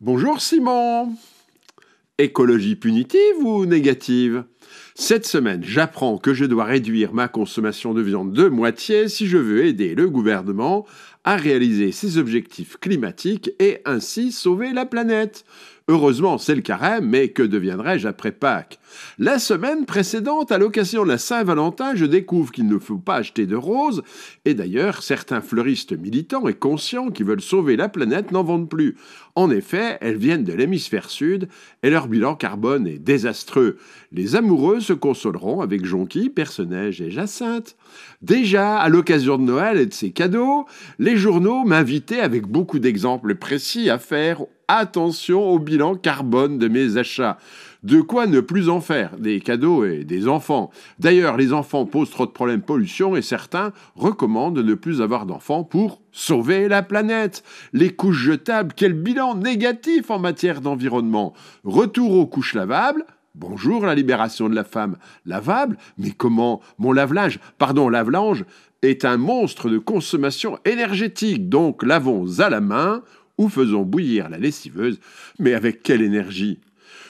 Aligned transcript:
Bonjour 0.00 0.40
Simon. 0.40 1.16
Écologie 2.18 2.76
punitive 2.76 3.38
ou 3.42 3.66
négative? 3.66 4.44
Cette 4.94 5.26
semaine, 5.26 5.62
j'apprends 5.64 6.18
que 6.18 6.34
je 6.34 6.44
dois 6.44 6.64
réduire 6.64 7.12
ma 7.12 7.28
consommation 7.28 7.94
de 7.94 8.02
viande 8.02 8.32
de 8.32 8.48
moitié 8.48 9.08
si 9.08 9.26
je 9.26 9.38
veux 9.38 9.64
aider 9.64 9.94
le 9.94 10.10
gouvernement 10.10 10.86
à 11.24 11.36
réaliser 11.36 11.92
ses 11.92 12.18
objectifs 12.18 12.76
climatiques 12.78 13.50
et 13.58 13.78
ainsi 13.84 14.32
sauver 14.32 14.72
la 14.72 14.86
planète. 14.86 15.44
Heureusement, 15.90 16.36
c'est 16.36 16.54
le 16.54 16.60
carême, 16.60 17.06
mais 17.06 17.28
que 17.28 17.42
deviendrai-je 17.42 18.06
après 18.06 18.30
Pâques? 18.32 18.78
La 19.18 19.38
semaine 19.38 19.86
précédente, 19.86 20.52
à 20.52 20.58
l'occasion 20.58 21.02
de 21.02 21.08
la 21.08 21.16
Saint-Valentin, 21.16 21.94
je 21.94 22.04
découvre 22.04 22.52
qu'il 22.52 22.66
ne 22.66 22.78
faut 22.78 22.98
pas 22.98 23.16
acheter 23.16 23.46
de 23.46 23.56
roses, 23.56 24.02
et 24.44 24.52
d'ailleurs, 24.52 25.02
certains 25.02 25.40
fleuristes 25.40 25.98
militants 25.98 26.46
et 26.46 26.52
conscients 26.52 27.10
qui 27.10 27.22
veulent 27.22 27.40
sauver 27.40 27.76
la 27.76 27.88
planète 27.88 28.32
n'en 28.32 28.44
vendent 28.44 28.68
plus. 28.68 28.96
En 29.34 29.50
effet, 29.50 29.96
elles 30.02 30.18
viennent 30.18 30.44
de 30.44 30.52
l'hémisphère 30.52 31.08
sud, 31.08 31.48
et 31.82 31.88
leur 31.88 32.08
bilan 32.08 32.34
carbone 32.34 32.86
est 32.86 32.98
désastreux. 32.98 33.78
Les 34.12 34.36
amoureux 34.48 34.80
se 34.80 34.94
consoleront 34.94 35.60
avec 35.60 35.84
Jonquille, 35.84 36.30
Personnage 36.30 37.02
et 37.02 37.10
Jacinthe. 37.10 37.76
Déjà, 38.22 38.78
à 38.78 38.88
l'occasion 38.88 39.36
de 39.36 39.42
Noël 39.42 39.78
et 39.78 39.84
de 39.84 39.92
ses 39.92 40.10
cadeaux, 40.10 40.64
les 40.98 41.18
journaux 41.18 41.64
m'invitaient 41.64 42.20
avec 42.20 42.46
beaucoup 42.46 42.78
d'exemples 42.78 43.34
précis 43.34 43.90
à 43.90 43.98
faire 43.98 44.40
attention 44.66 45.50
au 45.50 45.58
bilan 45.58 45.96
carbone 45.96 46.56
de 46.56 46.66
mes 46.68 46.96
achats. 46.96 47.36
De 47.82 48.00
quoi 48.00 48.26
ne 48.26 48.40
plus 48.40 48.70
en 48.70 48.80
faire 48.80 49.18
Des 49.18 49.40
cadeaux 49.40 49.84
et 49.84 50.02
des 50.02 50.28
enfants. 50.28 50.70
D'ailleurs, 50.98 51.36
les 51.36 51.52
enfants 51.52 51.84
posent 51.84 52.10
trop 52.10 52.24
de 52.24 52.30
problèmes 52.30 52.62
pollution 52.62 53.16
et 53.16 53.22
certains 53.22 53.72
recommandent 53.96 54.56
de 54.56 54.62
ne 54.62 54.74
plus 54.74 55.02
avoir 55.02 55.26
d'enfants 55.26 55.62
pour 55.62 56.00
sauver 56.10 56.68
la 56.68 56.82
planète. 56.82 57.44
Les 57.74 57.90
couches 57.90 58.22
jetables, 58.22 58.72
quel 58.74 58.94
bilan 58.94 59.34
négatif 59.34 60.10
en 60.10 60.18
matière 60.18 60.62
d'environnement. 60.62 61.34
Retour 61.64 62.12
aux 62.12 62.26
couches 62.26 62.54
lavables. 62.54 63.04
Bonjour 63.40 63.86
la 63.86 63.94
libération 63.94 64.48
de 64.48 64.54
la 64.56 64.64
femme. 64.64 64.96
Lavable 65.24 65.78
Mais 65.96 66.10
comment 66.10 66.60
Mon 66.78 66.90
lave-linge, 66.90 67.38
pardon, 67.56 67.88
lave-linge, 67.88 68.44
est 68.82 69.04
un 69.04 69.16
monstre 69.16 69.70
de 69.70 69.78
consommation 69.78 70.58
énergétique, 70.64 71.48
donc 71.48 71.84
lavons 71.84 72.40
à 72.40 72.50
la 72.50 72.60
main 72.60 73.04
ou 73.38 73.48
faisons 73.48 73.82
bouillir 73.82 74.28
la 74.28 74.38
lessiveuse, 74.38 74.98
mais 75.38 75.54
avec 75.54 75.84
quelle 75.84 76.02
énergie? 76.02 76.58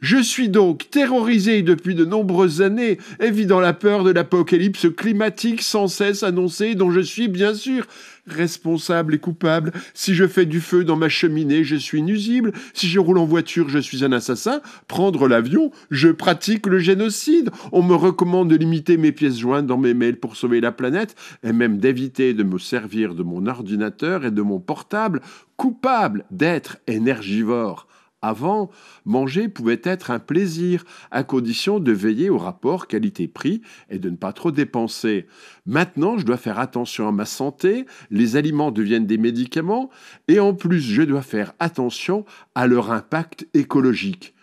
Je 0.00 0.22
suis 0.22 0.48
donc 0.48 0.88
terrorisé 0.90 1.62
depuis 1.62 1.94
de 1.94 2.04
nombreuses 2.04 2.62
années, 2.62 2.98
évidant 3.20 3.60
la 3.60 3.72
peur 3.72 4.02
de 4.02 4.10
l'apocalypse 4.10 4.86
climatique 4.96 5.62
sans 5.62 5.88
cesse 5.88 6.22
annoncée, 6.22 6.74
dont 6.74 6.90
je 6.90 7.00
suis 7.00 7.28
bien 7.28 7.54
sûr 7.54 7.86
responsable 8.26 9.14
et 9.14 9.18
coupable. 9.18 9.72
Si 9.94 10.14
je 10.14 10.26
fais 10.26 10.46
du 10.46 10.60
feu 10.60 10.84
dans 10.84 10.96
ma 10.96 11.08
cheminée, 11.08 11.64
je 11.64 11.76
suis 11.76 12.02
nuisible. 12.02 12.52
Si 12.74 12.88
je 12.88 12.98
roule 13.00 13.18
en 13.18 13.24
voiture, 13.24 13.68
je 13.68 13.78
suis 13.78 14.04
un 14.04 14.12
assassin. 14.12 14.60
Prendre 14.88 15.28
l'avion, 15.28 15.70
je 15.90 16.08
pratique 16.08 16.66
le 16.66 16.78
génocide. 16.78 17.50
On 17.72 17.82
me 17.82 17.94
recommande 17.94 18.50
de 18.50 18.56
limiter 18.56 18.96
mes 18.96 19.12
pièces 19.12 19.38
jointes 19.38 19.66
dans 19.66 19.78
mes 19.78 19.94
mails 19.94 20.18
pour 20.18 20.36
sauver 20.36 20.60
la 20.60 20.72
planète, 20.72 21.14
et 21.42 21.52
même 21.52 21.78
d'éviter 21.78 22.34
de 22.34 22.42
me 22.42 22.58
servir 22.58 23.14
de 23.14 23.22
mon 23.22 23.46
ordinateur 23.46 24.24
et 24.24 24.30
de 24.30 24.42
mon 24.42 24.60
portable, 24.60 25.20
coupable 25.56 26.24
d'être 26.30 26.78
énergivore. 26.86 27.86
Avant, 28.22 28.70
manger 29.06 29.48
pouvait 29.48 29.80
être 29.82 30.10
un 30.10 30.18
plaisir, 30.18 30.84
à 31.10 31.24
condition 31.24 31.80
de 31.80 31.90
veiller 31.90 32.28
au 32.28 32.36
rapport 32.36 32.86
qualité-prix 32.86 33.62
et 33.88 33.98
de 33.98 34.10
ne 34.10 34.16
pas 34.16 34.34
trop 34.34 34.50
dépenser. 34.50 35.26
Maintenant, 35.64 36.18
je 36.18 36.26
dois 36.26 36.36
faire 36.36 36.58
attention 36.58 37.08
à 37.08 37.12
ma 37.12 37.24
santé, 37.24 37.86
les 38.10 38.36
aliments 38.36 38.72
deviennent 38.72 39.06
des 39.06 39.16
médicaments, 39.16 39.88
et 40.28 40.38
en 40.38 40.52
plus, 40.52 40.80
je 40.80 41.00
dois 41.00 41.22
faire 41.22 41.54
attention 41.60 42.26
à 42.54 42.66
leur 42.66 42.92
impact 42.92 43.48
écologique. 43.54 44.34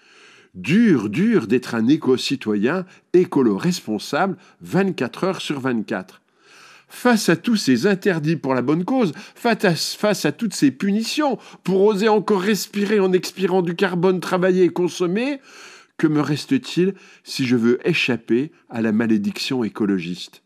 Dur, 0.56 1.10
dur 1.10 1.46
d'être 1.46 1.76
un 1.76 1.88
éco-citoyen, 1.88 2.84
écolo-responsable, 3.14 4.38
24 4.62 5.24
heures 5.24 5.42
sur 5.42 5.60
24 5.60 6.22
face 6.88 7.30
à 7.30 7.36
tous 7.36 7.56
ces 7.56 7.86
interdits 7.86 8.38
pour 8.38 8.54
la 8.56 8.62
bonne 8.62 8.86
cause, 8.86 9.12
face 9.36 10.26
à, 10.26 10.32
toutes 10.32 10.54
ces 10.54 10.72
punitions, 10.72 11.38
pour 11.64 11.84
oser 11.84 12.10
encore 12.10 12.42
respirer 12.42 13.00
en 13.00 13.14
expirant 13.14 13.62
du 13.62 13.76
carbone 13.76 14.20
travaillé 14.20 14.64
et 14.64 14.70
consommé, 14.70 15.40
que 15.98 16.08
me 16.08 16.22
reste-t-il 16.22 16.94
si 17.24 17.46
je 17.46 17.56
veux 17.56 17.80
échapper 17.88 18.52
à 18.70 18.82
la 18.82 18.92
malédiction 18.92 19.64
écologiste? 19.64 20.44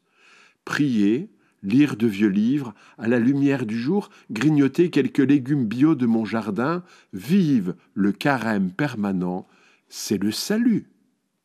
Prier, 0.65 1.29
lire 1.63 1.95
de 1.95 2.07
vieux 2.07 2.29
livres, 2.29 2.73
à 2.97 3.07
la 3.07 3.19
lumière 3.19 3.65
du 3.65 3.79
jour, 3.79 4.09
grignoter 4.31 4.89
quelques 4.89 5.19
légumes 5.19 5.65
bio 5.65 5.95
de 5.95 6.05
mon 6.05 6.25
jardin, 6.25 6.83
vive 7.13 7.75
le 7.93 8.11
carême 8.11 8.71
permanent, 8.71 9.47
c'est 9.89 10.21
le 10.21 10.31
salut. 10.31 10.85